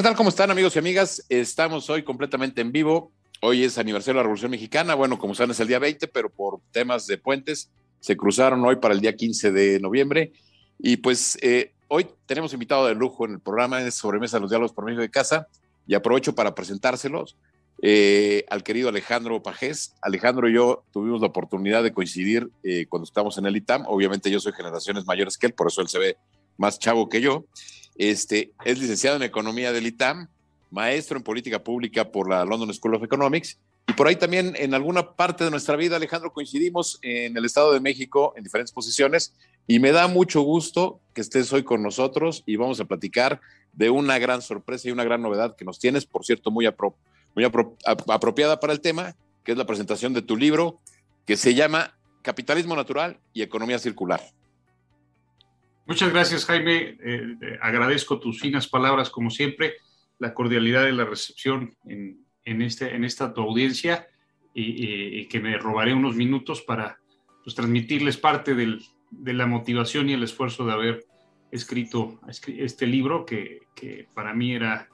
[0.00, 0.16] ¿qué tal?
[0.16, 1.26] ¿Cómo están amigos y amigas?
[1.28, 3.12] Estamos hoy completamente en vivo.
[3.42, 4.94] Hoy es aniversario de la Revolución Mexicana.
[4.94, 8.76] Bueno, como saben, es el día 20, pero por temas de puentes se cruzaron hoy
[8.76, 10.32] para el día 15 de noviembre.
[10.78, 14.48] Y pues eh, hoy tenemos invitado de lujo en el programa, es Sobremesa de los
[14.48, 15.48] Diálogos por México de Casa.
[15.86, 17.36] Y aprovecho para presentárselos
[17.82, 19.96] eh, al querido Alejandro Pajés.
[20.00, 23.84] Alejandro y yo tuvimos la oportunidad de coincidir eh, cuando estábamos en el ITAM.
[23.86, 26.16] Obviamente yo soy generaciones mayores que él, por eso él se ve
[26.56, 27.44] más chavo que yo.
[28.00, 30.26] Este, es licenciado en Economía del ITAM,
[30.70, 33.58] maestro en Política Pública por la London School of Economics.
[33.88, 37.74] Y por ahí también en alguna parte de nuestra vida, Alejandro, coincidimos en el Estado
[37.74, 39.34] de México en diferentes posiciones.
[39.66, 43.42] Y me da mucho gusto que estés hoy con nosotros y vamos a platicar
[43.74, 46.66] de una gran sorpresa y una gran novedad que nos tienes, por cierto, muy,
[47.34, 50.80] muy apropiada para el tema, que es la presentación de tu libro
[51.26, 54.22] que se llama Capitalismo Natural y Economía Circular.
[55.90, 56.76] Muchas gracias, Jaime.
[56.76, 59.74] Eh, eh, agradezco tus finas palabras, como siempre,
[60.20, 64.06] la cordialidad de la recepción en, en, este, en esta tu audiencia
[64.54, 67.00] y, que me robaré unos minutos para
[67.42, 71.06] pues, transmitirles parte del, de la motivación y el esfuerzo de haber
[71.50, 74.88] escrito este libro, que, que para mí era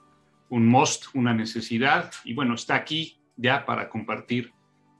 [0.49, 4.51] un must, una necesidad, y bueno, está aquí ya para compartir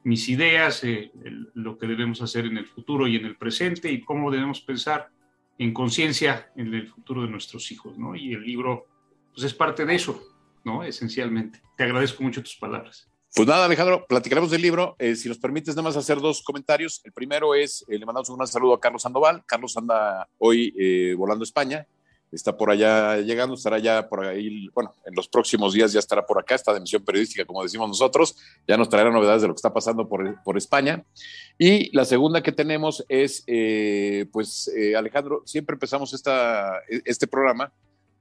[0.03, 1.11] mis ideas, eh,
[1.55, 5.09] lo que debemos hacer en el futuro y en el presente y cómo debemos pensar
[5.57, 8.15] en conciencia en el futuro de nuestros hijos, ¿no?
[8.15, 8.85] Y el libro,
[9.33, 10.21] pues es parte de eso,
[10.63, 10.83] ¿no?
[10.83, 11.61] Esencialmente.
[11.75, 13.09] Te agradezco mucho tus palabras.
[13.35, 14.95] Pues nada, Alejandro, platicaremos del libro.
[14.99, 17.01] Eh, si nos permites, nada más hacer dos comentarios.
[17.03, 19.43] El primero es, eh, le mandamos un gran saludo a Carlos Sandoval.
[19.45, 21.87] Carlos anda hoy eh, volando a España
[22.31, 26.25] está por allá llegando, estará ya por ahí, bueno, en los próximos días ya estará
[26.25, 28.35] por acá, está de misión periodística, como decimos nosotros,
[28.67, 31.03] ya nos traerá novedades de lo que está pasando por, por España.
[31.57, 37.71] Y la segunda que tenemos es, eh, pues, eh, Alejandro, siempre empezamos esta, este programa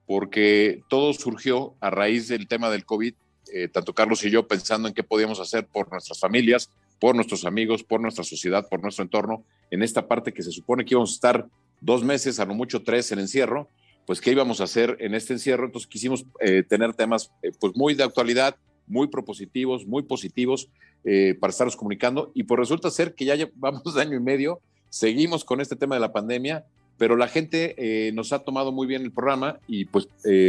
[0.06, 3.14] porque todo surgió a raíz del tema del COVID,
[3.53, 6.70] eh, tanto Carlos y yo pensando en qué podíamos hacer por nuestras familias,
[7.00, 10.84] por nuestros amigos, por nuestra sociedad, por nuestro entorno, en esta parte que se supone
[10.84, 11.47] que íbamos a estar
[11.80, 13.69] dos meses, a lo mucho tres en encierro,
[14.06, 15.66] pues qué íbamos a hacer en este encierro.
[15.66, 18.56] Entonces quisimos eh, tener temas eh, pues muy de actualidad,
[18.86, 20.68] muy propositivos, muy positivos
[21.04, 22.30] eh, para estarnos comunicando.
[22.32, 26.00] Y pues resulta ser que ya llevamos año y medio, seguimos con este tema de
[26.00, 26.64] la pandemia,
[26.96, 30.08] pero la gente nos ha tomado muy bien el programa y pues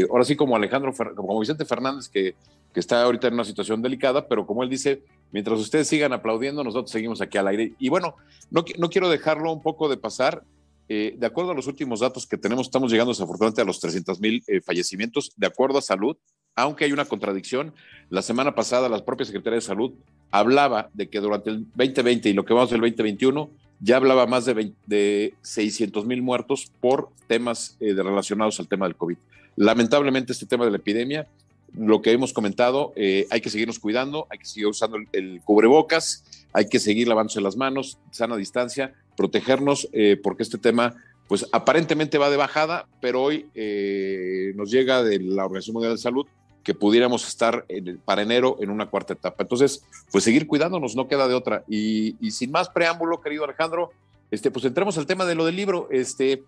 [0.10, 2.36] ahora sí como Alejandro, como Vicente Fernández, que,
[2.74, 5.02] que está ahorita en una situación delicada, pero como él dice,
[5.34, 7.74] mientras ustedes sigan aplaudiendo, nosotros seguimos aquí al aire.
[7.80, 8.16] Y bueno,
[8.50, 10.44] no, no quiero dejarlo un poco de pasar.
[10.90, 14.20] Eh, de acuerdo a los últimos datos que tenemos, estamos llegando desafortunadamente a los 300
[14.22, 16.16] mil eh, fallecimientos, de acuerdo a salud,
[16.56, 17.74] aunque hay una contradicción.
[18.10, 19.94] La semana pasada, la propia Secretaría de Salud
[20.32, 23.50] hablaba de que durante el 2020 y lo que vamos del 2021,
[23.80, 28.96] ya hablaba más de, de 600 mil muertos por temas eh, relacionados al tema del
[28.96, 29.18] COVID.
[29.58, 31.28] Lamentablemente, este tema de la epidemia,
[31.74, 36.24] lo que hemos comentado, hay que seguirnos cuidando, hay que seguir usando el, el cubrebocas,
[36.54, 40.96] hay que seguir lavándose las manos, sana distancia, protegernos, eh, porque este tema,
[41.28, 46.02] pues aparentemente va de bajada, pero hoy eh, nos llega de la Organización Mundial de
[46.02, 46.28] Salud
[46.64, 47.66] que pudiéramos estar
[48.04, 49.44] para enero en una cuarta etapa.
[49.44, 51.64] Entonces, pues seguir cuidándonos, no queda de otra.
[51.66, 53.92] Y, sin más preámbulo, querido Alejandro,
[54.32, 55.88] este, pues entremos al tema de lo del libro.
[55.92, 56.44] Este,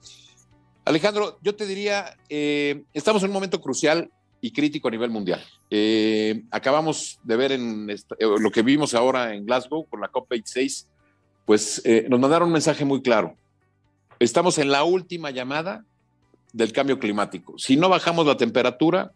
[0.84, 5.42] Alejandro, yo te diría, eh, estamos en un momento crucial y crítico a nivel mundial.
[6.52, 7.88] acabamos de ver en
[8.20, 10.86] lo que vimos ahora en Glasgow con la COP26,
[11.50, 13.36] pues eh, nos mandaron un mensaje muy claro.
[14.20, 15.84] Estamos en la última llamada
[16.54, 17.58] del cambio climático.
[17.58, 19.14] Si no bajamos la temperatura,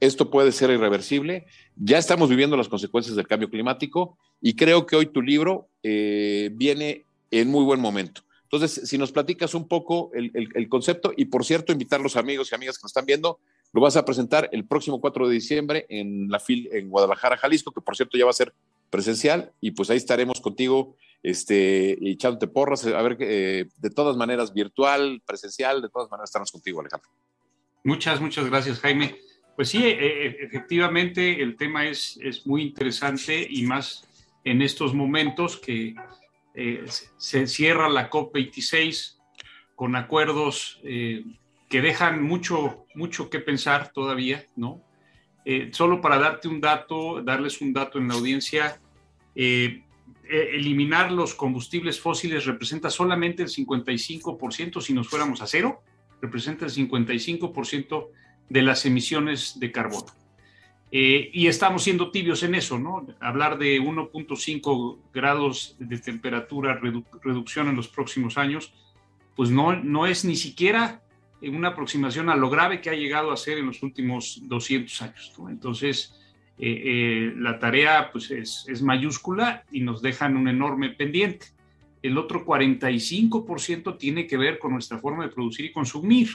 [0.00, 1.44] esto puede ser irreversible.
[1.76, 6.48] Ya estamos viviendo las consecuencias del cambio climático y creo que hoy tu libro eh,
[6.54, 8.22] viene en muy buen momento.
[8.44, 12.50] Entonces, si nos platicas un poco el, concepto y, por cierto, invitar a los amigos
[12.50, 13.40] y amigas que nos están viendo,
[13.74, 17.72] lo vas a presentar el próximo 4 de diciembre en la FIL en Guadalajara, Jalisco,
[17.72, 18.54] que por cierto ya va a ser
[18.88, 24.52] presencial y pues ahí estaremos contigo este, echándote porras, a ver, eh, de todas maneras,
[24.52, 27.08] virtual, presencial, de todas maneras estamos contigo, Alejandro.
[27.82, 29.16] Muchas, muchas gracias, Jaime.
[29.56, 34.06] Pues sí, eh, eh, efectivamente el tema es, es muy interesante y más
[34.44, 35.94] en estos momentos que
[37.16, 39.16] se cierra la COP26
[39.74, 44.84] con acuerdos que dejan mucho, mucho que pensar todavía, ¿no?
[45.72, 48.80] solo para darte un dato, darles un dato en la audiencia,
[49.34, 49.83] eh,
[50.28, 55.82] eliminar los combustibles fósiles representa solamente el 55%, si nos fuéramos a cero,
[56.20, 58.08] representa el 55%
[58.48, 60.12] de las emisiones de carbono.
[60.96, 63.06] Eh, y estamos siendo tibios en eso, ¿no?
[63.20, 66.80] Hablar de 1.5 grados de temperatura,
[67.22, 68.72] reducción en los próximos años,
[69.34, 71.02] pues no, no es ni siquiera
[71.42, 75.32] una aproximación a lo grave que ha llegado a ser en los últimos 200 años.
[75.48, 76.14] Entonces,
[76.58, 81.46] eh, eh, la tarea pues, es, mayúscula y nos dejan un enorme pendiente.
[82.02, 86.28] El otro 45% tiene que ver con nuestra forma de producir y consumir.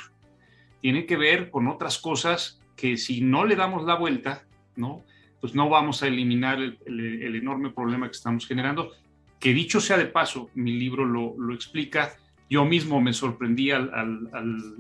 [0.82, 4.46] Tiene que ver con otras cosas que si no le damos la vuelta,
[4.76, 5.04] ¿no?
[5.40, 8.92] pues no vamos a eliminar el, enorme problema que estamos generando.
[9.40, 12.14] Que dicho sea de paso, mi libro lo, explica,
[12.50, 13.88] yo mismo me sorprendí al,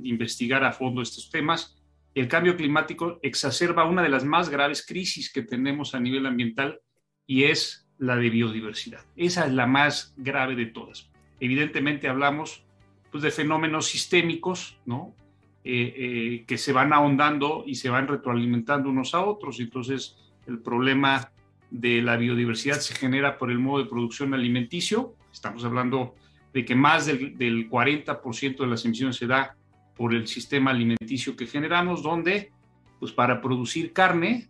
[0.03, 1.78] investigar a fondo estos temas.
[2.19, 6.81] El cambio climático exacerba una de las más graves crisis que tenemos a nivel ambiental
[7.25, 9.05] y es la de biodiversidad.
[9.15, 11.09] Esa es la más grave de todas.
[11.39, 12.65] Evidentemente hablamos
[13.09, 15.15] pues, de fenómenos sistémicos, ¿no?
[15.63, 19.61] Eh, eh, que se van ahondando y se van retroalimentando unos a otros.
[19.61, 21.31] Entonces, el problema
[21.71, 25.15] de la biodiversidad se genera por el modo de producción alimenticio.
[25.31, 26.15] Estamos hablando
[26.53, 29.55] de que más del, 40% de las emisiones se da
[29.99, 32.53] por el sistema alimenticio que generamos, donde
[33.01, 34.47] pues para producir carne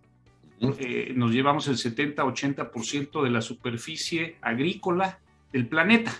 [0.61, 5.19] eh, nos llevamos el 70-80% de la superficie agrícola
[5.51, 6.13] del planeta,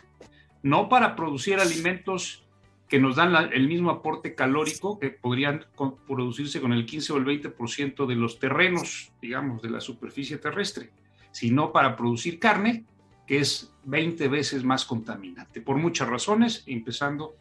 [0.64, 2.44] no para producir alimentos
[2.88, 5.64] que nos dan el mismo aporte calórico que podrían
[6.08, 10.90] producirse con el 15 o el 20% de los terrenos, digamos, de la superficie terrestre,
[11.30, 12.84] sino para producir carne,
[13.28, 17.36] que es 20 veces más contaminante, por muchas razones, empezando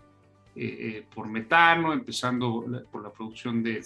[0.61, 3.81] eh, eh, por metano, empezando por la producción de,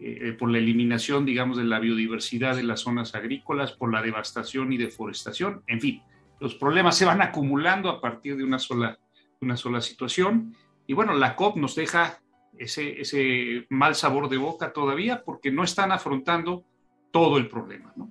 [0.00, 4.72] eh, por la eliminación, digamos, de la biodiversidad de las zonas agrícolas, por la devastación
[4.72, 6.02] y deforestación, en fin,
[6.40, 8.98] los problemas se van acumulando a partir de una sola
[9.40, 10.56] una sola situación.
[10.86, 12.20] Y bueno, la COP nos deja
[12.58, 16.64] ese, ese mal sabor de boca todavía porque no están afrontando
[17.12, 18.10] todo el problema, ¿no?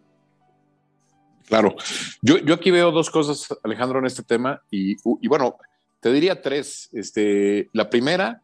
[1.45, 1.75] Claro.
[2.22, 5.57] Yo, yo aquí veo dos cosas, Alejandro, en este tema y, y bueno,
[6.03, 6.89] te diría tres.
[6.91, 8.41] Este, la primera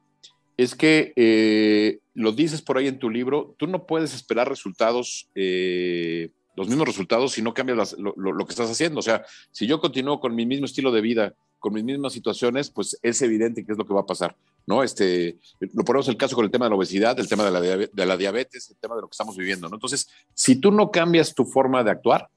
[0.56, 5.27] es que eh, lo dices por ahí en tu libro, tú no puedes esperar resultados,
[5.35, 9.00] eh, los mismos resultados si no cambias lo, que estás haciendo.
[9.00, 12.69] O sea, si yo continúo con mi mismo estilo de vida con mis mismas situaciones,
[12.69, 14.33] pues es evidente que es lo que va a pasar,
[14.65, 14.81] ¿no?
[14.81, 18.15] Este, lo ponemos el caso con el tema de la obesidad, el tema de la,
[18.15, 19.67] diabetes, el tema de lo que estamos viviendo.
[19.67, 22.29] Entonces, si tú no cambias tu forma de actuar,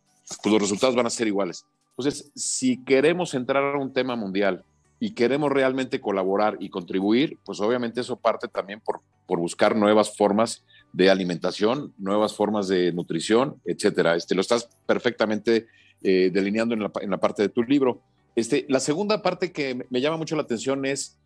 [0.43, 1.65] pues los resultados van a ser iguales.
[1.91, 4.65] Entonces, si queremos entrar a un tema mundial
[5.03, 10.17] y queremos realmente colaborar y contribuir, pues obviamente eso parte también por, por buscar nuevas
[10.17, 14.15] formas de alimentación, nuevas formas de nutrición, etcétera.
[14.15, 15.67] Este, lo estás perfectamente
[16.05, 18.01] eh, delineando en la, en la parte de tu libro.
[18.37, 21.19] Este, la segunda parte que me llama mucho la atención es,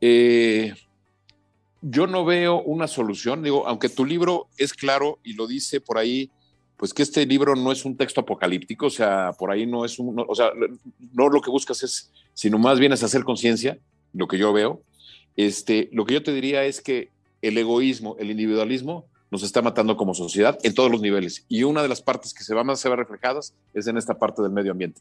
[0.00, 0.74] eh,
[1.82, 5.98] yo no veo una solución, digo, aunque tu libro es claro y lo dice por
[5.98, 6.32] ahí,
[6.84, 9.98] pues que este libro no es un texto apocalíptico, o sea, por ahí no es
[9.98, 10.50] un, o sea,
[11.14, 13.78] no lo que buscas es, sino más bien es hacer conciencia,
[14.12, 14.82] lo que yo veo.
[15.34, 17.08] Este, lo que yo te diría es que
[17.40, 21.46] el egoísmo, el individualismo, nos está matando como sociedad en todos los niveles.
[21.48, 24.42] Y una de las partes que se van a ver reflejadas es en esta parte
[24.42, 25.00] del medio ambiente.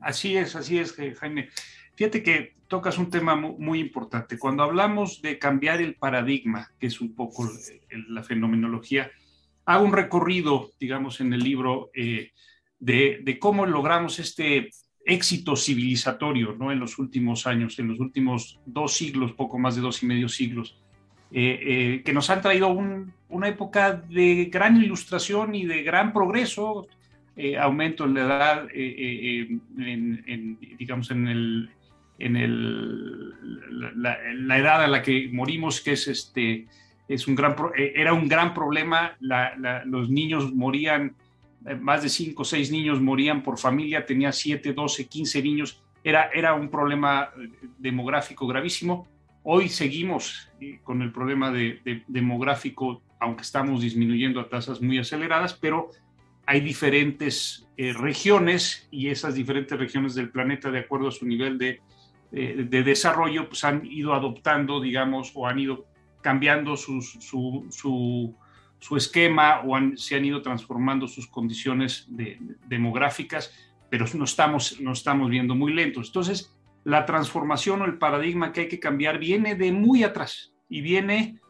[0.00, 1.50] Así es, así es, Jaime.
[1.96, 4.38] Fíjate que tocas un tema muy, importante.
[4.38, 7.46] Cuando hablamos de cambiar el paradigma, que es un poco
[8.08, 9.10] la fenomenología,
[9.66, 12.30] hago un recorrido, digamos, en el libro eh,
[12.78, 14.70] de, cómo logramos este
[15.06, 16.72] éxito civilizatorio ¿no?
[16.72, 20.28] en los últimos años, en los últimos dos siglos, poco más de dos y medio
[20.28, 20.78] siglos,
[21.30, 22.68] eh, eh, que nos han traído
[23.28, 26.86] una época de gran ilustración y de gran progreso,
[27.58, 31.68] aumento en la edad, en, digamos, en, el,
[33.96, 36.68] la, edad a la que morimos, que es, este,
[37.08, 39.16] es un gran, era un gran problema.
[39.84, 41.14] los niños morían,
[41.80, 45.82] más de 5 o 6 niños morían por familia, tenía 7, 12, 15 niños.
[46.02, 47.30] Era, era un problema
[47.78, 49.06] demográfico gravísimo.
[49.42, 50.50] Hoy seguimos
[50.82, 55.90] con el problema de, demográfico, aunque estamos disminuyendo a tasas muy aceleradas, pero
[56.46, 61.58] hay diferentes eh, regiones y esas diferentes regiones del planeta, de acuerdo a su nivel
[61.58, 61.80] de,
[62.30, 65.86] de desarrollo, pues han ido adoptando, digamos, o han ido
[66.24, 67.66] cambiando su, su,
[68.80, 72.08] su, esquema o se han ido transformando sus condiciones
[72.66, 73.52] demográficas,
[73.90, 76.06] pero no estamos, no estamos viendo muy lentos.
[76.06, 80.80] Entonces, la transformación o el paradigma que hay que cambiar viene de muy atrás y
[80.80, 81.40] viene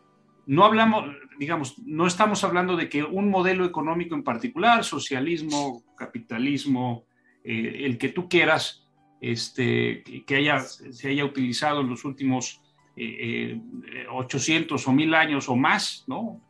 [0.47, 1.05] no hablamos,
[1.39, 7.07] digamos, no estamos hablando de que un modelo económico en particular, socialismo, capitalismo,
[7.45, 8.89] eh, el que tú quieras,
[9.21, 12.64] este, que haya, se haya utilizado en los últimos 800
[12.97, 13.61] eh,
[13.93, 16.41] eh, o 1000 años o más, ¿no?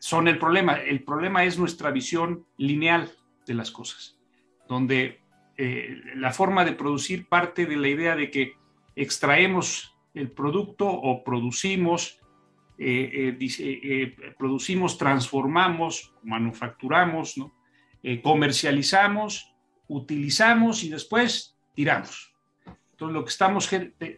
[0.00, 0.74] son el problema.
[0.74, 3.10] El problema es nuestra visión lineal
[3.46, 4.18] de las cosas,
[4.68, 5.22] donde
[6.14, 8.52] la forma de producir parte de la idea de que
[8.94, 12.20] extraemos el producto o producimos,
[12.76, 17.34] eh, eh, producimos, transformamos, manufacturamos,
[18.22, 19.54] comercializamos,
[19.88, 22.35] utilizamos y después tiramos.
[22.96, 23.68] Entonces lo que estamos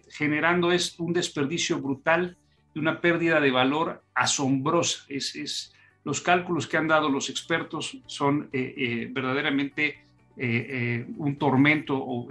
[0.08, 2.36] generando es un desperdicio brutal
[2.74, 5.04] y una pérdida de valor asombrosa.
[5.08, 10.04] Es, es, los cálculos que han dado los expertos son eh, eh, verdaderamente
[10.36, 12.28] eh, un tormento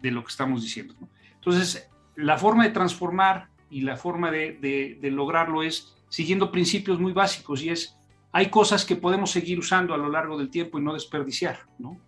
[0.00, 0.94] de, lo que estamos diciendo.
[1.34, 7.12] Entonces, la forma de transformar y la forma de, de, lograrlo es siguiendo principios muy
[7.12, 7.96] básicos y es,
[8.30, 11.98] hay cosas que podemos seguir usando a lo largo del tiempo y no desperdiciar, ¿no?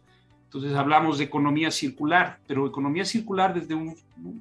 [0.51, 3.95] Entonces hablamos de economía circular, pero economía circular desde un,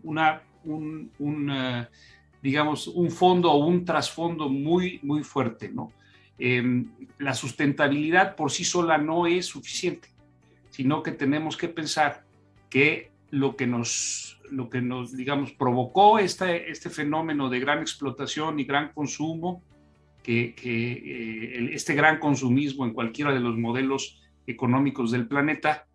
[0.04, 1.88] un,
[2.42, 5.92] digamos, un fondo o un trasfondo muy, muy fuerte, ¿no?
[6.40, 6.90] Em,
[7.20, 10.10] la sustentabilidad por sí sola no es suficiente,
[10.72, 12.24] sino que tenemos que pensar
[12.72, 18.60] que lo que nos, lo que nos digamos, provocó este, este fenómeno de gran explotación
[18.60, 19.62] y gran consumo,
[20.24, 25.86] que, eh, este gran consumismo en cualquiera de los modelos económicos del planeta,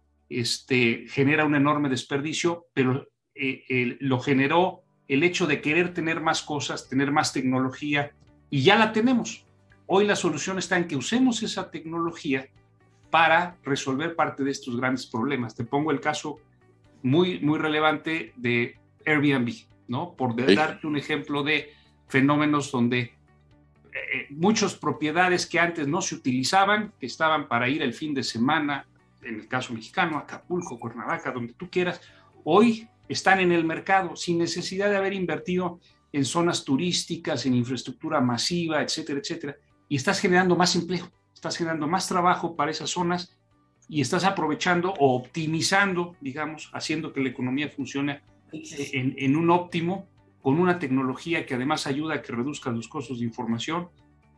[0.41, 6.43] este, genera un enorme desperdicio, pero eh, lo generó el hecho de querer tener más
[6.43, 8.13] cosas, tener más tecnología,
[8.51, 9.45] y ya la tenemos.
[9.87, 12.49] Hoy la solución está en que usemos esa tecnología
[13.11, 15.55] para resolver parte de estos grandes problemas.
[15.55, 16.39] Te pongo el caso
[17.03, 19.53] muy, muy relevante de Airbnb,
[19.89, 20.15] ¿no?
[20.15, 21.71] Por darte un ejemplo de
[22.09, 23.13] fenómenos donde eh,
[23.93, 28.23] eh, muchas propiedades que antes no se utilizaban, que estaban para ir el fin de
[28.23, 28.87] semana,
[29.25, 32.01] en el caso mexicano, Acapulco, Cuernavaca, donde tú quieras,
[32.45, 35.81] hoy están en el mercado sin necesidad de haber invertido
[36.13, 39.57] en zonas turísticas, en infraestructura masiva, etcétera, etcétera
[39.89, 43.37] y estás generando más empleo, estás generando más trabajo para esas zonas
[43.89, 50.09] y estás aprovechando o optimizando, digamos, haciendo que la economía funcione en, un óptimo
[50.41, 53.89] con una tecnología que además ayuda a que reduzcan los costos de información.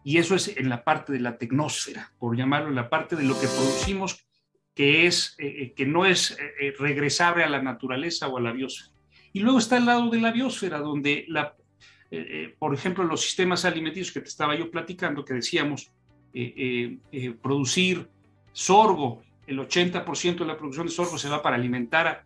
[0.05, 3.25] Y eso es en la parte de la tecnosfera, por llamarlo, en la parte de
[3.25, 4.25] lo que producimos,
[4.77, 8.53] que, es, eh, eh, que no es eh, regresable a la naturaleza o a la
[8.53, 8.93] biosfera.
[9.33, 11.57] Y luego está el lado de la biosfera, donde la,
[12.11, 15.91] eh, eh, por ejemplo, los sistemas alimenticios que te estaba yo platicando, que decíamos,
[16.33, 16.99] eh,
[17.43, 18.09] producir
[18.53, 22.25] sorgo, el 80% de la producción de sorgo se va para alimentar a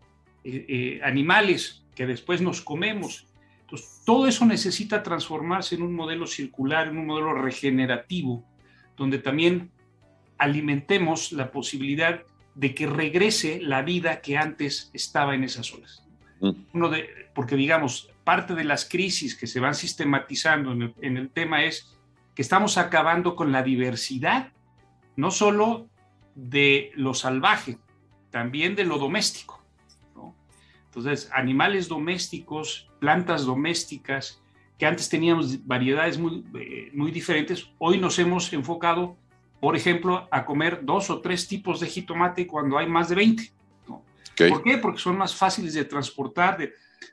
[1.03, 3.27] animales que después nos comemos.
[3.61, 8.45] Entonces, todo eso necesita transformarse en un modelo circular, en un modelo regenerativo,
[8.97, 9.71] donde también
[10.39, 12.23] alimentemos la posibilidad
[12.61, 16.07] de que regrese la vida que antes estaba en esas zonas.
[16.41, 16.51] Mm.
[16.75, 21.65] Uno de, porque digamos, parte de las crisis que se van sistematizando en el, tema
[21.65, 21.97] es
[22.35, 24.53] que estamos acabando con la diversidad,
[25.17, 25.89] no solo
[26.35, 27.79] de lo salvaje,
[28.31, 29.65] también de lo doméstico.
[30.85, 34.43] Entonces, animales domésticos, plantas domésticas,
[34.77, 39.17] que antes teníamos variedades muy, eh, muy diferentes, hoy nos hemos enfocado,
[39.61, 43.53] por ejemplo, a comer dos o tres tipos de jitomate cuando hay más de 20.
[44.49, 44.79] ¿Por qué?
[44.79, 46.57] Porque son más fáciles de transportar,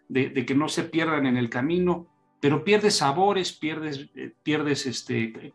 [0.08, 2.08] de, de, que no se pierdan en el camino,
[2.40, 5.52] pero pierdes sabores, pierdes, eh, pierdes este,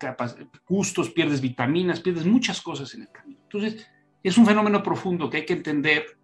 [0.69, 3.41] gustos, pierdes vitaminas, pierdes muchas cosas en el camino.
[3.45, 3.87] Entonces,
[4.23, 6.19] es un fenómeno profundo que hay que entender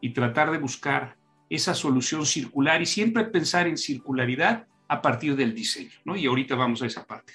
[0.00, 1.16] y tratar de buscar
[1.50, 6.16] esa solución circular y siempre pensar en circularidad a partir del diseño, ¿no?
[6.16, 7.32] Y ahorita vamos a esa parte.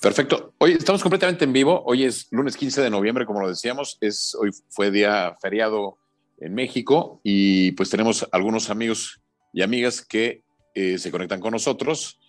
[0.00, 0.54] Perfecto.
[0.58, 1.82] Hoy estamos completamente en vivo.
[1.84, 3.98] Hoy es lunes 15 de noviembre, como lo decíamos.
[4.00, 5.98] Es, hoy fue día feriado
[6.38, 9.20] en México y pues tenemos algunos amigos
[9.52, 10.44] y amigas que
[10.76, 12.20] eh, se conectan con nosotros.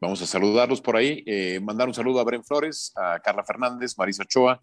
[0.00, 1.24] Vamos a saludarlos por ahí.
[1.26, 4.62] Eh, mandar un saludo a Bren Flores, a Carla Fernández, Marisa Ochoa.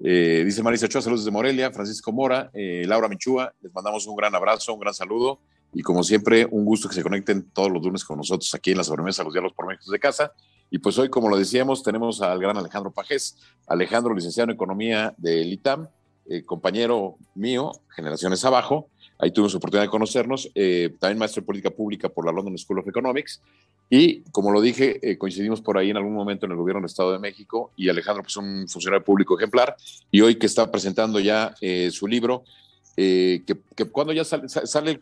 [0.00, 3.54] Eh, dice Marisa Ochoa, saludos de Morelia, Francisco Mora, Laura Michúa.
[3.60, 5.38] Les mandamos un gran abrazo, un gran saludo.
[5.76, 8.78] Y como siempre, un gusto que se conecten todos los lunes con nosotros aquí en
[8.78, 10.32] la sobremesa, los diálogos por México de casa.
[10.70, 15.14] Y pues hoy, como lo decíamos, tenemos al gran Alejandro Pajés, Alejandro, licenciado en Economía
[15.18, 15.86] del ITAM,
[16.44, 20.50] compañero mío, generaciones abajo, Ahí tuvimos oportunidad de conocernos.
[20.54, 23.40] Eh, también maestro de política pública por la London School of Economics.
[23.88, 26.86] Y como lo dije, eh, coincidimos por ahí en algún momento en el gobierno del
[26.86, 27.72] Estado de México.
[27.76, 29.76] Y Alejandro, pues un funcionario público ejemplar.
[30.10, 32.44] Y hoy que está presentando ya eh, su libro,
[32.96, 34.98] que, que, cuando ya sale, sale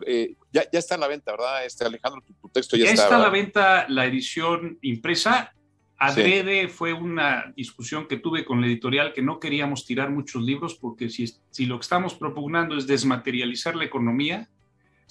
[0.52, 1.64] ya, ya, está en la venta, ¿verdad?
[1.64, 3.04] Este Alejandro, tu, texto ya, ya está.
[3.04, 5.54] está a la venta la edición impresa
[5.96, 10.74] Adrede fue una discusión que tuve con la editorial que no queríamos tirar muchos libros
[10.74, 14.48] porque si, si lo que estamos propugnando es desmaterializar la economía,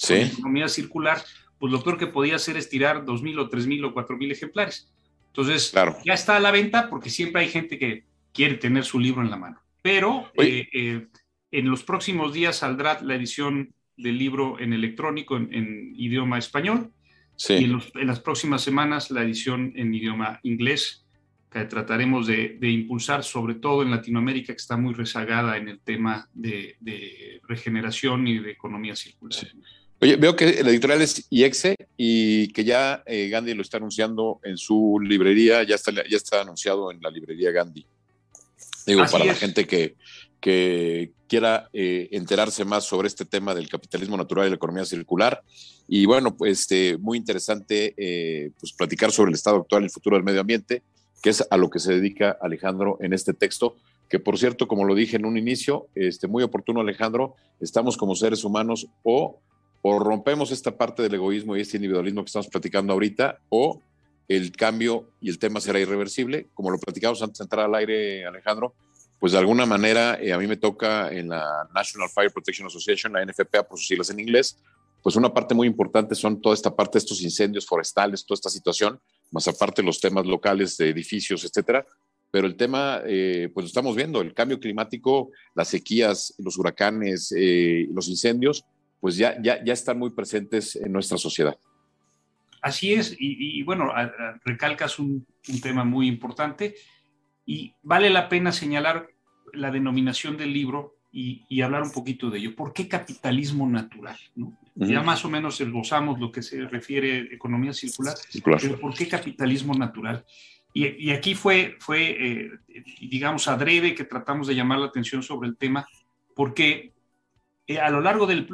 [0.10, 1.24] la economía circular,
[1.58, 4.92] pues lo peor que podía hacer es tirar 2.000 o 3.000 o 4.000 ejemplares.
[5.28, 5.74] Entonces,
[6.06, 9.32] ya está a la venta porque siempre hay gente que quiere tener su libro en
[9.32, 9.62] la mano.
[9.82, 11.08] Pero eh, eh,
[11.54, 16.92] en los próximos días saldrá la edición del libro en electrónico en idioma español
[17.36, 17.54] Sí.
[17.54, 21.04] Y en, las próximas semanas la edición en idioma inglés,
[21.52, 26.28] que trataremos de, impulsar, sobre todo en Latinoamérica, que está muy rezagada en el tema
[26.34, 26.78] de,
[27.48, 29.48] regeneración y de economía circular.
[30.00, 34.40] Oye, veo que la editorial es IEXE y que ya eh, Gandhi lo está anunciando
[34.44, 37.86] en su librería, ya está, ya está anunciado en la librería Gandhi.
[38.86, 39.96] Digo, para la gente que,
[40.44, 45.42] que quiera eh, enterarse más sobre este tema del capitalismo natural y la economía circular.
[45.88, 49.92] Y bueno, pues este, muy interesante eh, pues platicar sobre el estado actual y el
[49.92, 50.84] futuro del medio ambiente,
[51.22, 53.78] que es a lo que se dedica Alejandro en este texto,
[54.10, 58.14] que por cierto, como lo dije en un inicio, este, muy oportuno Alejandro, estamos como
[58.14, 59.40] seres humanos o,
[59.82, 63.82] o rompemos esta parte del egoísmo y este individualismo que estamos platicando ahorita, o
[64.28, 68.26] el cambio y el tema será irreversible, como lo platicamos antes de entrar al aire,
[68.26, 68.74] Alejandro,
[69.24, 73.14] pues de alguna manera eh, a mí me toca en la National Fire Protection Association,
[73.14, 74.62] la NFPA por sus siglas en inglés,
[75.02, 78.50] pues una parte muy importante son toda esta parte de estos incendios forestales, toda esta
[78.50, 79.00] situación,
[79.32, 81.86] más aparte los temas locales de edificios, etcétera.
[82.32, 87.34] Pero el tema, eh, pues lo estamos viendo, el cambio climático, las sequías, los huracanes,
[87.34, 88.66] eh, los incendios,
[89.00, 91.58] pues ya, ya, ya están muy presentes en nuestra sociedad.
[92.62, 93.90] Así es, y, bueno,
[94.44, 96.76] recalcas un, un, tema muy importante
[97.46, 99.13] y vale la pena señalar
[99.54, 102.56] la denominación del libro y, hablar un poquito de ello.
[102.56, 104.18] ¿Por qué capitalismo natural?
[104.76, 109.08] Ya más o menos esbozamos lo que se refiere a economía circular, pero ¿por qué
[109.08, 110.26] capitalismo natural?
[110.74, 112.52] Y, aquí fue, fue eh,
[113.00, 115.88] digamos, adrede que tratamos de llamar la atención sobre el tema,
[116.36, 116.94] porque
[117.68, 118.48] eh, a lo largo del,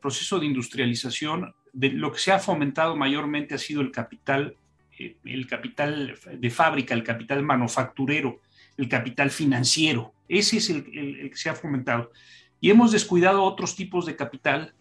[0.00, 4.56] proceso de industrialización, de, lo que se ha fomentado mayormente ha sido el capital,
[4.98, 8.40] eh, el capital de fábrica, el capital manufacturero,
[8.76, 10.12] el capital financiero.
[10.32, 10.84] Ese es el,
[11.30, 12.10] que se ha fomentado.
[12.58, 14.72] Y hemos descuidado otros tipos de capital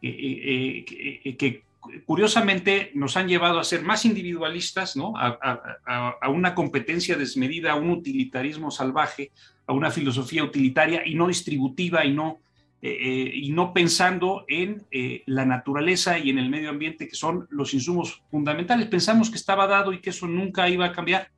[0.00, 1.64] eh, eh, eh, que
[2.06, 5.14] curiosamente nos han llevado a ser más individualistas, ¿no?
[5.16, 9.32] a, una competencia desmedida, a un utilitarismo salvaje,
[9.66, 12.38] a una filosofía utilitaria y no distributiva y no,
[12.80, 14.84] y no pensando en
[15.26, 18.86] la naturaleza y en el medio ambiente, que son los insumos fundamentales.
[18.86, 21.30] Pensamos que estaba dado y que eso nunca iba a cambiar.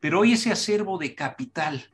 [0.00, 1.86] Pero hoy ese acervo de capital,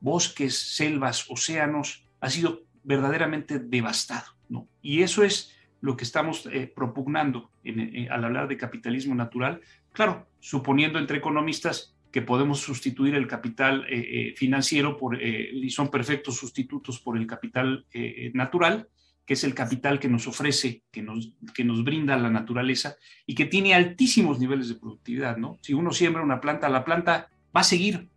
[0.00, 4.26] bosques, selvas, océanos, ha sido verdaderamente devastado.
[4.48, 4.68] ¿no?
[4.82, 9.60] Y eso es lo que estamos eh, propugnando eh, al hablar de capitalismo natural.
[9.92, 16.36] Claro, suponiendo entre economistas que podemos sustituir el capital eh, financiero por, y son perfectos
[16.36, 17.84] sustitutos por el capital
[18.32, 18.88] natural,
[19.26, 23.34] que es el capital que nos ofrece, que nos, que nos brinda la naturaleza y
[23.34, 25.36] que tiene altísimos niveles de productividad.
[25.36, 25.58] ¿no?
[25.60, 28.08] Si uno siembra una planta, la planta va a seguir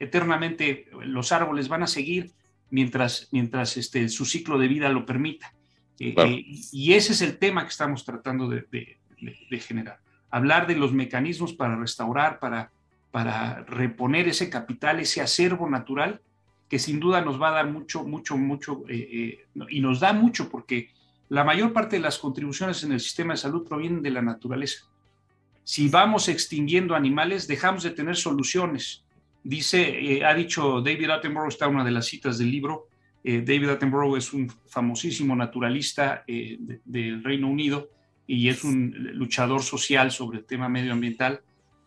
[0.00, 2.32] eternamente, los árboles van a seguir
[2.70, 5.54] mientras, mientras este, su ciclo de vida lo permita.
[6.00, 8.98] Eh, eh, y ese es el tema que estamos tratando de,
[9.60, 10.00] generar.
[10.30, 12.72] Hablar de los mecanismos para restaurar, para,
[13.10, 16.20] para reponer ese capital, ese acervo natural,
[16.68, 20.48] que sin duda nos va a dar mucho, mucho, mucho, eh, y nos da mucho
[20.48, 20.90] porque
[21.28, 24.90] la mayor parte de las contribuciones en el sistema de salud provienen de la naturaleza
[25.70, 29.04] si vamos extinguiendo animales, dejamos de tener soluciones.
[29.42, 32.88] Dice, eh, ha dicho David Attenborough, está una de las citas del libro,
[33.24, 37.90] eh, David Attenborough es un famosísimo naturalista eh, del Reino Unido
[38.26, 41.40] y es un luchador social sobre el tema medioambiental,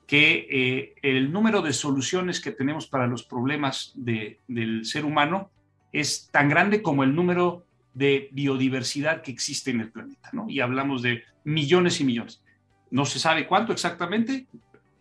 [0.05, 5.49] que el número de soluciones que tenemos para los problemas del ser humano
[5.93, 10.49] es tan grande como el número de biodiversidad que existe en el planeta, ¿no?
[10.49, 12.43] Y hablamos de millones y millones.
[12.91, 14.47] No se sabe cuánto exactamente.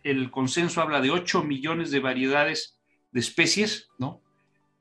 [0.03, 2.79] El consenso habla de 8 millones de variedades
[3.11, 4.21] de especies, ¿no?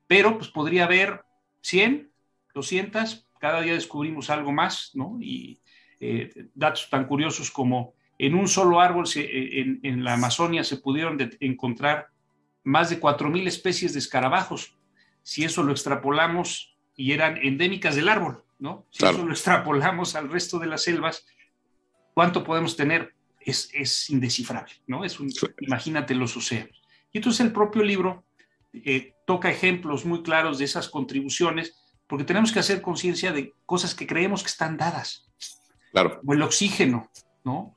[0.06, 1.24] Pero pues podría haber
[1.62, 2.10] 100,
[2.54, 5.18] 200, cada día descubrimos algo más, ¿no?
[5.20, 5.60] Y
[6.00, 11.18] eh, datos tan curiosos como en un solo árbol eh, en, la Amazonia se pudieron
[11.40, 12.08] encontrar
[12.64, 14.76] más de 4.000 especies de escarabajos.
[15.22, 18.86] Si eso lo extrapolamos y eran endémicas del árbol, ¿no?
[18.90, 21.26] Si eso lo extrapolamos al resto de las selvas,
[22.14, 25.04] cuánto podemos tener es, es indescifrable, ¿no?
[25.04, 26.82] Es un, Imagínate los océanos.
[27.12, 28.24] Y entonces el propio libro
[28.72, 31.76] eh, toca ejemplos muy claros de esas contribuciones,
[32.06, 35.30] porque tenemos que hacer conciencia de cosas que creemos que están dadas.
[35.92, 36.20] Claro.
[36.20, 37.10] Como el oxígeno,
[37.44, 37.76] ¿no?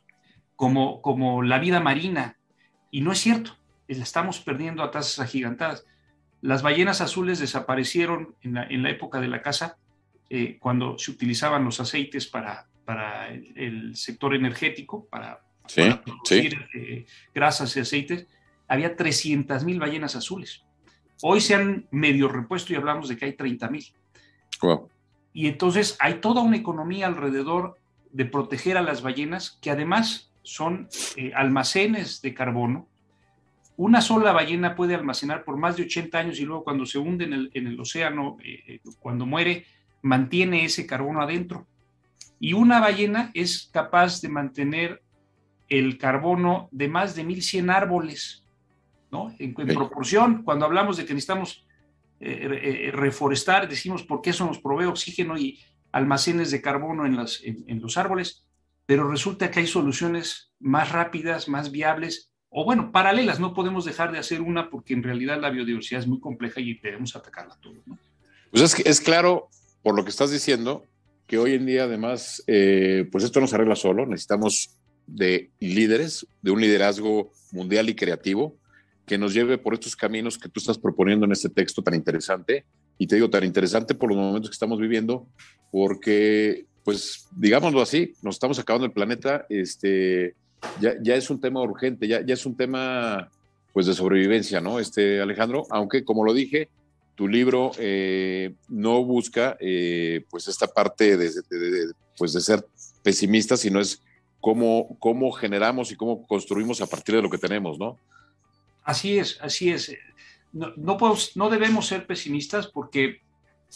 [0.56, 2.38] Como, como la vida marina.
[2.91, 5.86] Y no es cierto, la estamos perdiendo a tasas agigantadas.
[6.41, 9.78] Las ballenas azules desaparecieron en la, en la época de la caza,
[10.30, 15.41] eh, cuando se utilizaban los aceites para, para el, sector energético, para,
[15.73, 18.28] producir eh, grasas y aceites,
[18.67, 20.63] había 300 mil ballenas azules.
[21.21, 23.86] Hoy se han medio repuesto y hablamos de que hay 30 mil.
[25.34, 27.78] Y entonces hay toda una economía alrededor
[28.12, 32.88] de proteger a las ballenas que además son eh, almacenes de carbono.
[33.78, 37.25] Una sola ballena puede almacenar por más de 80 años y luego cuando se hunde
[37.25, 39.65] en el, océano, eh, cuando muere,
[40.01, 41.67] mantiene ese carbono adentro.
[42.39, 45.01] Y una ballena es capaz de mantener
[45.69, 48.43] el carbono de más de 1100 árboles,
[49.12, 49.34] ¿no?
[49.39, 51.65] En, proporción, cuando hablamos de que necesitamos
[52.19, 55.60] eh, reforestar, decimos porque eso nos provee oxígeno y
[55.91, 58.45] almacenes de carbono en, las, en los árboles
[58.86, 63.39] pero resulta que hay soluciones más rápidas, más viables, o bueno, paralelas.
[63.39, 66.75] No podemos dejar de hacer una porque en realidad la biodiversidad es muy compleja y
[66.75, 67.75] debemos atacarla todo.
[68.51, 69.49] Pues es, es claro,
[69.82, 70.86] por lo que estás diciendo,
[71.25, 74.75] que hoy en día además, eh, pues esto no se arregla solo, necesitamos
[75.08, 78.56] de líderes, de un liderazgo mundial y creativo
[79.06, 82.65] que nos lleve por estos caminos que tú estás proponiendo en este texto tan interesante.
[82.98, 85.28] Y te digo, tan interesante por los momentos que estamos viviendo,
[85.72, 90.36] porque pues digámoslo así, nos estamos acabando el planeta, este,
[90.80, 93.30] ya, ya es un tema urgente, ya, ya es un tema
[93.74, 94.80] pues de sobrevivencia, ¿no?
[94.80, 96.70] Este, Alejandro, aunque como lo dije,
[97.15, 101.32] tu libro eh, no busca eh, pues esta parte de,
[102.18, 102.65] pues de ser
[103.04, 104.02] pesimista, sino es
[104.46, 107.98] cómo, cómo generamos y cómo construimos a partir de lo que tenemos, ¿no?
[108.84, 109.92] Así es, así es.
[110.54, 111.00] No, no,
[111.34, 113.22] no debemos ser pesimistas porque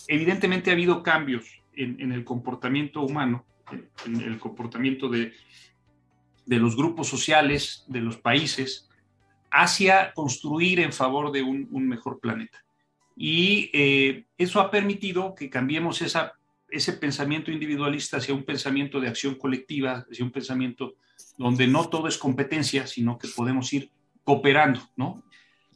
[0.08, 1.44] evidentemente ha habido cambios
[1.76, 3.46] en, el comportamiento humano,
[4.06, 5.34] en el comportamiento de,
[6.46, 8.92] de los grupos sociales, de los países,
[9.50, 12.64] hacia construir en favor de un, mejor planeta.
[13.16, 16.34] Y eh, eso ha permitido que cambiemos esa,
[16.72, 20.96] ese pensamiento individualista hacia un pensamiento de acción colectiva, hacia un pensamiento
[21.38, 23.90] donde no todo es competencia, sino que podemos ir
[24.24, 25.24] cooperando, ¿no?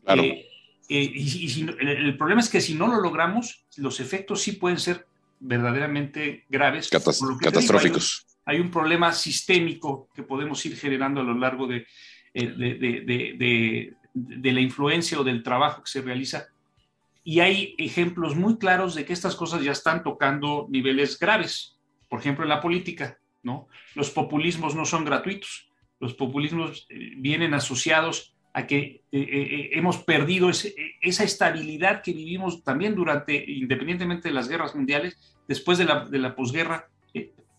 [0.03, 0.23] Claro.
[0.23, 0.45] Eh,
[0.89, 5.07] eh, y, el, problema es que si no lo logramos, los efectos sí pueden ser
[5.39, 6.89] verdaderamente graves.
[6.89, 8.27] catastróficos.
[8.45, 11.85] hay, un problema sistémico que podemos ir generando a lo largo eh,
[12.33, 16.47] de, de, la influencia o del trabajo que se realiza.
[17.23, 21.79] Y hay ejemplos muy claros de que estas cosas ya están tocando niveles graves.
[22.09, 23.67] Por ejemplo, en la política, ¿no?
[23.95, 25.69] Los populismos no son gratuitos.
[25.99, 32.13] Los populismos eh, vienen asociados a que eh, eh, eh, hemos perdido esa estabilidad que
[32.13, 36.87] vivimos también durante, independientemente de las guerras mundiales, después de la, de la posguerra,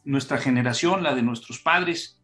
[0.05, 2.21] nuestra generación, la de nuestros padres,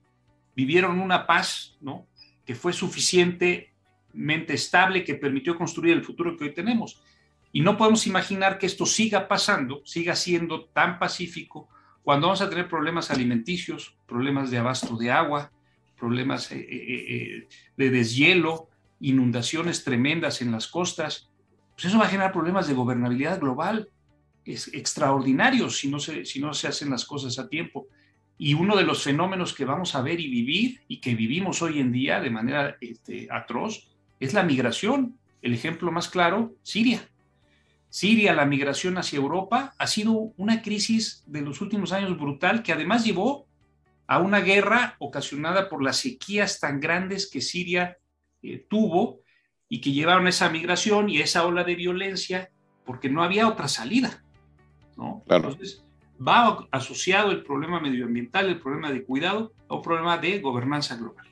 [0.54, 2.06] vivieron una paz, ¿no?
[2.44, 7.02] Que fue suficientemente estable, que permitió construir el futuro que hoy tenemos.
[7.52, 11.68] Y no podemos imaginar que esto siga pasando, siga siendo tan pacífico,
[12.02, 15.52] cuando vamos a tener problemas alimenticios, problemas de abasto de agua,
[15.98, 18.68] problemas eh, eh, eh, de deshielo,
[19.00, 21.28] inundaciones tremendas en las costas,
[21.74, 23.88] pues eso va a generar problemas de gobernabilidad global
[24.44, 27.88] es extraordinarios si no, se, si no se hacen las cosas a tiempo.
[28.38, 31.78] Y uno de los fenómenos que vamos a ver y vivir y que vivimos hoy
[31.78, 35.18] en día de manera este, atroz es la migración.
[35.42, 37.06] El ejemplo más claro, Siria.
[37.90, 42.72] Siria, la migración hacia Europa, ha sido una crisis de los últimos años brutal que
[42.72, 43.46] además llevó
[44.06, 47.98] a una guerra ocasionada por las sequías tan grandes que Siria
[48.42, 49.20] eh, tuvo
[49.68, 52.50] y que llevaron esa migración y esa ola de violencia
[52.84, 54.22] porque no había otra salida.
[54.96, 55.22] ¿no?
[55.28, 55.84] Entonces,
[56.26, 61.26] va asociado el problema medioambiental, el problema de cuidado, a un problema de gobernanza global.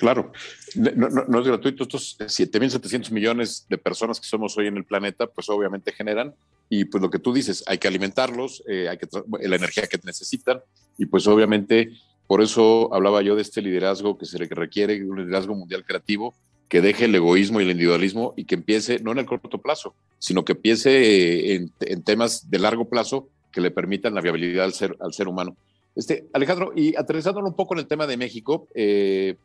[0.00, 0.32] Claro,
[0.76, 1.82] no, es gratuito.
[1.82, 6.34] Estos 7.700 millones de personas que somos hoy en el planeta, pues obviamente generan
[6.70, 9.06] y pues lo que tú dices, hay que alimentarlos, eh, hay que
[9.46, 10.62] la energía que necesitan
[10.96, 11.90] y pues obviamente
[12.26, 16.34] por eso hablaba yo de este liderazgo que se requiere, un liderazgo mundial creativo
[16.70, 19.94] que deje el egoísmo y el individualismo y que empiece no en el corto plazo,
[20.18, 24.96] sino que empiece en, temas de largo plazo que le permitan la viabilidad al ser,
[24.98, 25.56] al ser humano.
[25.94, 29.36] Este, Alejandro, y aterrizándolo un poco en el tema de México, eh,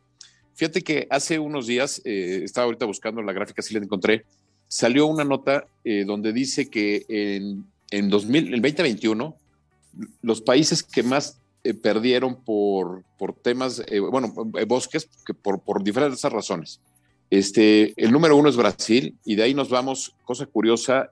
[0.56, 4.24] fíjate que hace unos días, eh, estaba ahorita buscando la gráfica, si la encontré,
[4.66, 9.36] salió una nota eh, donde dice que en, en 2000, el 2021
[10.22, 14.32] los países que más eh, perdieron por, por temas, bueno,
[14.66, 16.80] bosques, que por, por diferentes razones.
[17.28, 21.10] Este, el número uno es Brasil y de ahí nos vamos, cosa curiosa,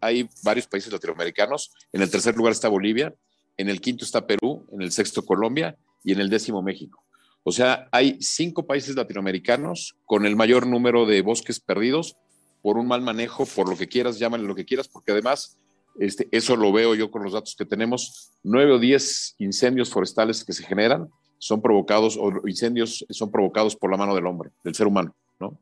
[0.00, 3.14] hay varios países latinoamericanos, en el tercer lugar está Bolivia,
[3.56, 7.03] en el quinto está Perú, en el sexto Colombia y en el décimo México.
[7.46, 12.16] O sea, hay cinco países latinoamericanos con el mayor número de bosques perdidos
[12.62, 15.60] por un mal manejo, por lo que quieras, llámale lo que quieras, porque además,
[16.00, 20.42] este, eso lo veo yo con los datos que tenemos, nueve o diez incendios forestales
[20.42, 24.74] que se generan son provocados, o incendios son provocados por la mano del hombre, del
[24.74, 25.60] ser humano, ¿no?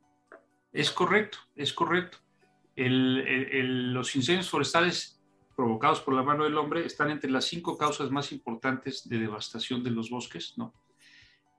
[0.71, 2.19] Es correcto, es correcto.
[2.77, 5.19] los incendios forestales
[5.57, 9.83] provocados por la mano del hombre están entre las cinco causas más importantes de devastación
[9.83, 10.73] de los bosques, ¿no?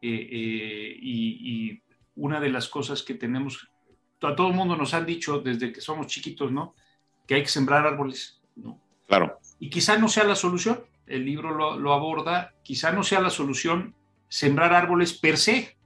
[0.08, 1.80] Y,
[2.16, 3.68] una de las cosas que tenemos,
[4.22, 6.74] a todo el mundo nos han dicho desde que somos chiquitos, ¿no?
[7.26, 8.80] Que hay que sembrar árboles, ¿no?
[9.08, 9.40] Claro.
[9.58, 13.30] Y quizá no sea la solución, el libro lo, lo aborda, quizá no sea la
[13.30, 13.94] solución
[14.28, 15.76] sembrar árboles per se.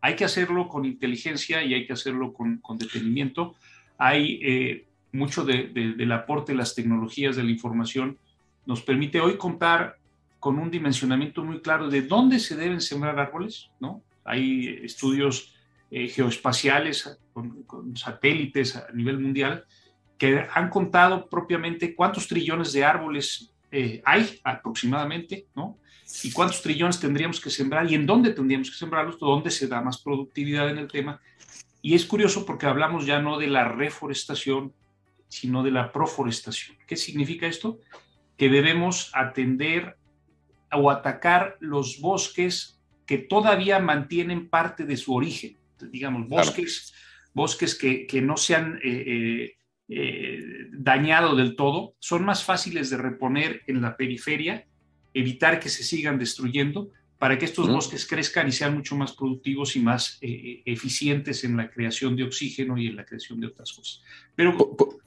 [0.00, 3.54] Hay que hacerlo con inteligencia y hay que hacerlo con, con detenimiento.
[3.98, 8.18] Hay eh, mucho de, del aporte de las tecnologías de la información.
[8.66, 9.98] Nos permite hoy contar
[10.42, 14.02] con un dimensionamiento muy claro de dónde se deben sembrar árboles, ¿no?
[14.24, 15.54] Hay estudios
[15.88, 19.64] eh, geoespaciales con, con, satélites a nivel mundial
[20.18, 25.78] que han contado propiamente cuántos trillones de árboles eh, hay aproximadamente, ¿no?
[26.24, 29.80] y cuántos trillones tendríamos que sembrar y en dónde tendríamos que sembrarlos, dónde se da
[29.80, 31.20] más productividad en el tema.
[31.82, 34.72] Y es curioso porque hablamos ya no de la reforestación,
[35.28, 36.76] sino de la proforestación.
[36.84, 37.78] ¿Qué significa esto?
[38.36, 39.96] Que debemos atender
[40.72, 45.58] o atacar los bosques que todavía mantienen parte de su origen,
[45.90, 46.92] digamos, bosques,
[47.34, 49.56] bosques que, que, no se han eh, eh,
[49.88, 50.40] eh,
[50.72, 54.66] dañado del todo, son más fáciles de reponer en la periferia
[55.14, 59.76] evitar que se sigan destruyendo para que estos bosques crezcan y sean mucho más productivos
[59.76, 63.72] y más eh, eficientes en la creación de oxígeno y en la creación de otras
[63.72, 64.02] cosas.
[64.34, 65.01] Pero por,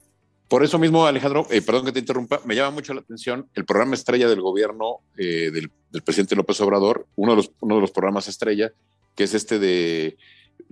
[0.62, 3.94] eso mismo, Alejandro, eh, perdón que te interrumpa, me llama mucho la atención el programa
[3.94, 5.70] estrella del gobierno del,
[6.04, 8.72] presidente López Obrador, uno de, los, uno de los programas estrella,
[9.14, 10.16] que es este de,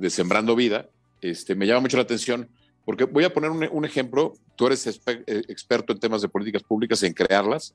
[0.09, 0.89] Sembrando Vida,
[1.21, 2.49] este, me llama mucho la atención
[2.85, 7.15] porque voy a poner un, ejemplo, tú eres experto en temas de políticas públicas, en
[7.15, 7.75] crearlas,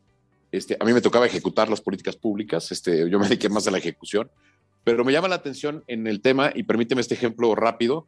[0.52, 3.72] este, a mí me tocaba ejecutar las políticas públicas, este, yo me dediqué más a
[3.72, 4.30] la ejecución,
[4.84, 8.08] pero me llama la atención en el tema, y permíteme este ejemplo rápido,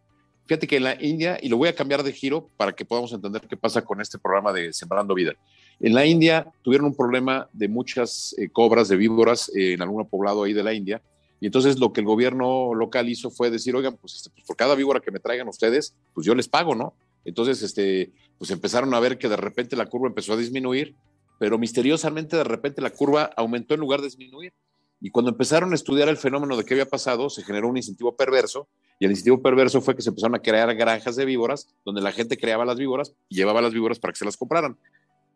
[0.52, 3.14] fíjate que en la India, y lo voy a cambiar de giro para que podamos
[3.14, 5.32] entender qué pasa con este programa de Sembrando Vida.
[5.80, 10.06] En la India tuvieron un problema de muchas eh, cobras de víboras eh, en algún
[10.10, 11.02] poblado ahí de la India,
[11.40, 14.58] y entonces lo que el gobierno local hizo fue decir, oigan, pues, este, pues por
[14.58, 16.96] cada víbora que me traigan ustedes, pues yo les pago, ¿no?
[17.24, 20.96] Entonces, este, pues empezaron a ver que de repente la curva empezó a disminuir
[21.42, 24.54] pero misteriosamente de repente la curva aumentó en lugar de disminuir.
[25.00, 28.16] Y cuando empezaron a estudiar el fenómeno de qué había pasado, se generó un incentivo
[28.16, 28.68] perverso,
[29.02, 32.12] y el incentivo perverso fue que se empezaron a crear granjas de víboras, donde la
[32.12, 34.78] gente creaba las víboras y llevaba las víboras para que se las compraran.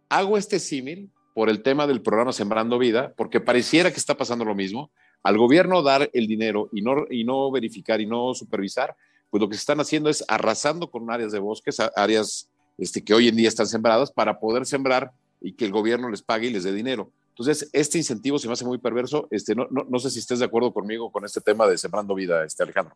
[0.08, 4.46] Hago este símil por el tema del programa Sembrando Vida, porque pareciera que está pasando
[4.46, 4.92] lo mismo.
[5.24, 8.96] Al gobierno dar el dinero y no, y no verificar y no supervisar,
[9.32, 13.16] pues lo que se están haciendo es arrasando con áreas de bosques, áreas este, que
[13.16, 16.54] hoy en día están sembradas, para poder sembrar y que el gobierno les pague y
[16.54, 17.12] les dé dinero.
[17.38, 19.28] Entonces, este incentivo se me hace muy perverso.
[19.30, 22.16] Este, no, no, no sé si estés de acuerdo conmigo con este tema de Sembrando
[22.16, 22.96] Vida, este, Alejandro.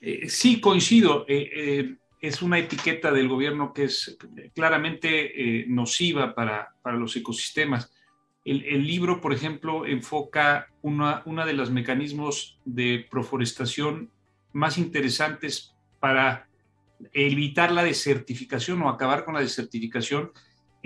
[0.00, 1.24] Eh, sí, coincido.
[1.28, 4.18] Eh, eh, es una etiqueta del gobierno que es
[4.52, 7.92] claramente nociva para, para, los ecosistemas.
[8.44, 14.10] El, el, libro, por ejemplo, enfoca una, una de los mecanismos de proforestación
[14.52, 16.48] más interesantes para
[17.12, 20.32] evitar la desertificación o acabar con la desertificación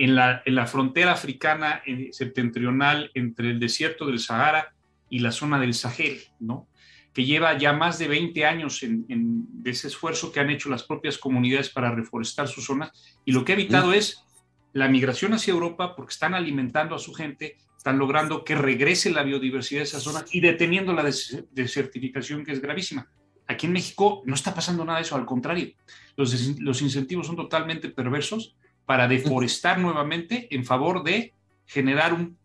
[0.03, 4.75] en la, en la frontera africana septentrional entre el desierto del Sahara
[5.09, 6.67] y la zona del Sahel, ¿no?
[7.13, 10.83] que lleva ya más de 20 años en, de ese esfuerzo que han hecho las
[10.83, 12.91] propias comunidades para reforestar su zona,
[13.25, 14.25] y lo que ha evitado es
[14.73, 19.23] la migración hacia Europa porque están alimentando a su gente, están logrando que regrese la
[19.23, 23.09] biodiversidad de esa zona y deteniendo la desertificación que es gravísima.
[23.47, 25.75] Aquí en México no está pasando nada de eso, al contrario,
[26.17, 31.33] los, los incentivos son totalmente perversos para deforestar nuevamente en favor de
[31.67, 32.37] generar un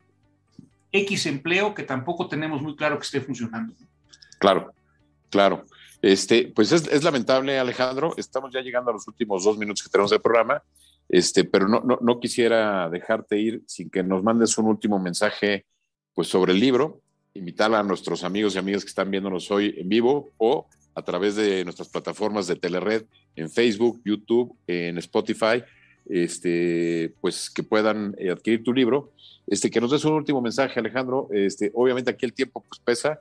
[0.92, 3.74] X empleo que tampoco tenemos muy claro que esté funcionando.
[4.40, 4.74] Claro,
[5.30, 5.66] claro.
[6.02, 8.14] Este, pues es, lamentable, Alejandro.
[8.18, 10.64] Estamos ya llegando a los últimos dos minutos que tenemos del programa,
[11.10, 15.66] este, pero no, no, no quisiera dejarte ir sin que nos mandes un último mensaje
[16.14, 17.02] pues, sobre el libro.
[17.34, 21.36] Invitar a nuestros amigos y amigas que están viéndonos hoy en vivo o a través
[21.36, 25.64] de nuestras plataformas de Telered en Facebook, YouTube, en Spotify
[26.10, 29.12] este, pues que puedan eh, adquirir tu libro.
[29.46, 31.30] Este, que nos des un último mensaje, Alejandro.
[31.32, 33.20] Este, obviamente aquí el tiempo pues pesa,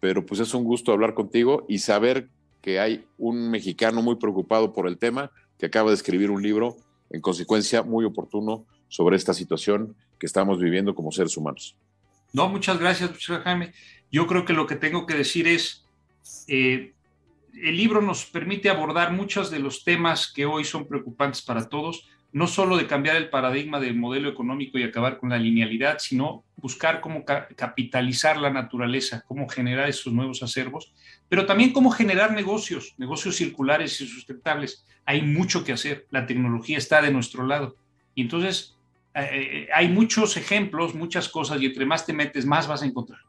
[0.00, 2.28] pero pues es un gusto hablar contigo y saber
[2.60, 6.76] que hay un mexicano muy preocupado por el tema, que acaba de escribir un libro,
[7.10, 11.76] en consecuencia, muy oportuno sobre esta situación que estamos viviendo como seres humanos.
[12.32, 13.10] No, muchas gracias,
[13.44, 13.72] Jaime.
[14.10, 15.84] Yo creo que lo que tengo que decir es,
[16.46, 16.92] eh,
[17.54, 22.08] el libro nos permite abordar muchos de los temas que hoy son preocupantes para todos,
[22.32, 26.44] no solo de cambiar el paradigma del modelo económico y acabar con la linealidad, sino
[26.56, 30.92] buscar cómo capitalizar la naturaleza, cómo generar esos nuevos acervos,
[31.28, 34.84] pero también cómo generar negocios, negocios circulares y sustentables.
[35.06, 37.76] Hay mucho que hacer, la tecnología está de nuestro lado.
[38.14, 38.76] Y entonces
[39.14, 42.86] eh, eh, hay muchos ejemplos, muchas cosas, y entre más te metes, más vas a
[42.86, 43.20] encontrar.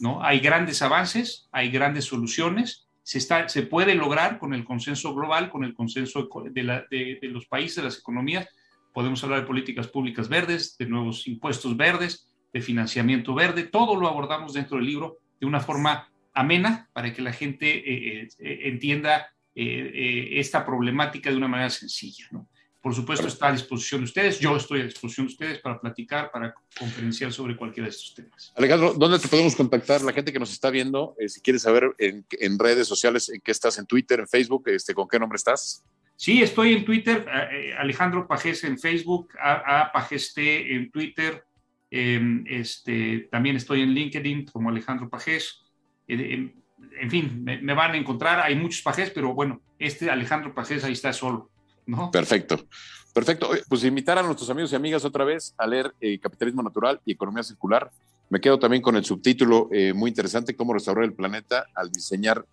[0.00, 0.22] ¿no?
[0.22, 5.72] Hay grandes avances, hay grandes soluciones, se, puede lograr con el consenso global, con el
[5.72, 6.62] consenso de,
[7.22, 8.46] los países, de las economías.
[8.92, 14.08] Podemos hablar de políticas públicas verdes, de nuevos impuestos verdes, de financiamiento verde, todo lo
[14.08, 18.60] abordamos dentro del libro de una forma amena para que la gente eh, eh, eh,
[18.64, 22.28] entienda esta problemática de una manera sencilla.
[22.30, 22.46] ¿no?
[22.88, 24.40] Por supuesto, está a disposición de ustedes.
[24.40, 28.50] Yo estoy a disposición de ustedes para platicar, para conferenciar sobre cualquiera de estos temas.
[28.56, 30.00] Alejandro, ¿dónde te podemos contactar?
[30.00, 33.78] La gente que nos está viendo, si quieres saber en, redes sociales en qué estás,
[33.78, 35.84] en Twitter, en Facebook, este, ¿con qué nombre estás?
[36.16, 37.26] Sí, estoy en Twitter,
[37.76, 41.44] Alejandro Pajés en Facebook, a, a Pajeste en Twitter,
[41.90, 45.60] em, este, también estoy en LinkedIn como Alejandro Pajés.
[46.08, 46.54] Eh,
[46.98, 50.94] en fin, me, van a encontrar, hay muchos pajés, pero bueno, este Alejandro Pajés ahí
[50.94, 51.50] está solo,
[52.12, 52.58] Perfecto,
[53.14, 53.50] perfecto.
[53.68, 57.12] Pues invitar a nuestros amigos y amigas otra vez a leer eh, Capitalismo Natural y
[57.12, 57.90] Economía Circular.
[58.30, 62.44] Me quedo también con el subtítulo eh, muy interesante, Cómo restaurar el planeta al diseñar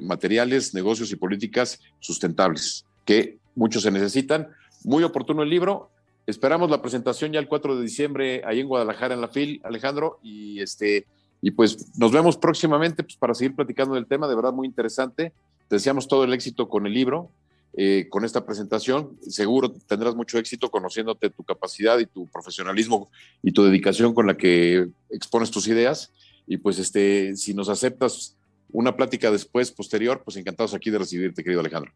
[0.00, 4.46] materiales, negocios y políticas sustentables, que muchos se necesitan.
[4.84, 5.90] Muy oportuno el libro.
[6.28, 10.20] Esperamos la presentación ya el 4 de diciembre ahí en Guadalajara en la FIL, Alejandro,
[10.22, 11.06] y este
[11.44, 15.32] y pues nos vemos próximamente pues, para seguir platicando del tema, de verdad muy interesante.
[15.68, 17.30] Te deseamos todo el éxito con el libro,
[17.74, 19.18] eh, con esta presentación.
[19.22, 23.10] Seguro tendrás mucho éxito conociéndote tu capacidad y tu profesionalismo
[23.42, 26.12] y tu dedicación con la que expones tus ideas.
[26.46, 28.36] Y pues este, si nos aceptas
[28.70, 31.92] una plática después, posterior, pues encantados aquí de recibirte, querido Alejandro.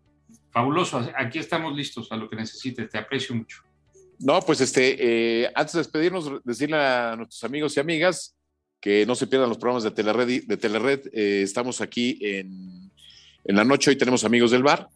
[0.51, 3.62] Fabuloso, aquí estamos listos a lo que necesites, te aprecio mucho.
[4.19, 8.35] No, pues este, eh, antes de despedirnos, decirle a nuestros amigos y amigas
[8.81, 10.45] que no se pierdan los programas de Telered.
[10.47, 11.07] De Telered.
[11.12, 12.91] Eh, estamos aquí en,
[13.45, 14.89] en, la noche, hoy tenemos Amigos del Bar.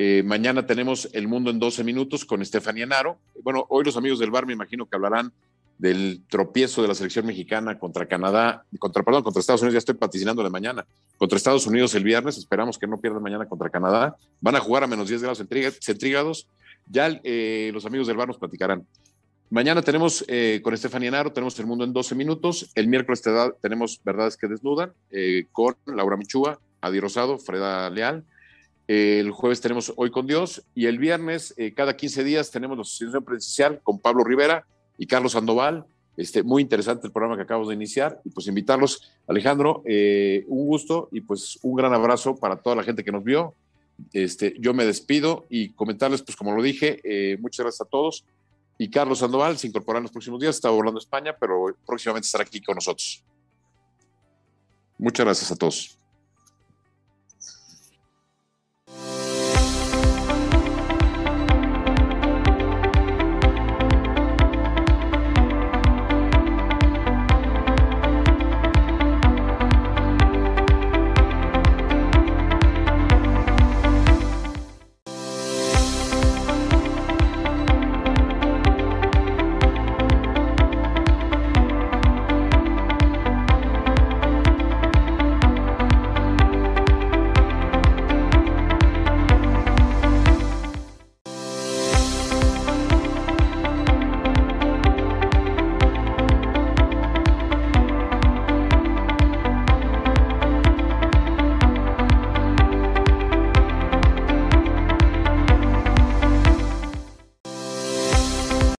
[0.00, 3.18] Eh, mañana tenemos El Mundo en 12 Minutos con Estefanía Naro.
[3.42, 5.32] Bueno, hoy los amigos del bar me imagino que hablarán
[5.76, 9.96] del tropiezo de la selección mexicana contra Canadá, contra, perdón, contra Estados Unidos, ya estoy
[9.96, 14.16] paticinando de mañana, contra Estados Unidos el viernes, esperamos que no pierdan mañana contra Canadá,
[14.40, 15.44] van a jugar a menos 10 grados
[15.80, 16.46] centígrados,
[16.86, 18.86] ya eh, los amigos del bar nos platicarán.
[19.50, 22.70] Mañana tenemos eh, con Estefanía Naro, tenemos El Mundo en 12 minutos.
[22.74, 23.22] El miércoles
[23.62, 24.92] tenemos Verdades que Desnudan
[25.52, 28.24] con Laura Michúa, Adi Rosado, Freda Leal.
[28.88, 32.82] El jueves tenemos Hoy con Dios y el viernes, eh, cada 15 días, tenemos la
[32.82, 35.84] Asociación Presidencial con Pablo Rivera y Carlos Sandoval.
[36.16, 39.12] Este, muy interesante el programa que acabamos de iniciar y pues invitarlos.
[39.28, 43.54] Alejandro, un gusto y pues un gran abrazo para toda la gente que nos vio.
[44.12, 47.00] Este, yo me despido y comentarles, pues como lo dije,
[47.40, 48.24] muchas gracias a todos
[48.78, 52.26] y Carlos Sandoval se incorporará en los próximos días, está volando a España, pero próximamente
[52.26, 53.24] estará aquí con nosotros.
[54.96, 55.97] Muchas gracias a todos.